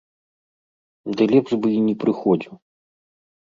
Ды 1.19 1.23
лепш 1.33 1.51
бы 1.67 1.75
і 1.77 1.85
не 1.91 1.95
прыходзіў. 2.07 2.53